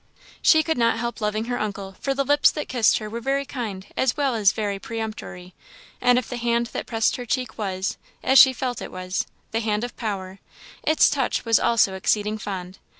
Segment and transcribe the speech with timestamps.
[0.41, 3.45] She could not help loving her uncle; for the lips that kissed her were very
[3.45, 5.53] kind as well as very peremptory;
[6.01, 9.59] and if the hand that pressed her cheek was, as she felt it was, the
[9.59, 10.39] hand of power,
[10.81, 12.79] its touch was also exceeding fond.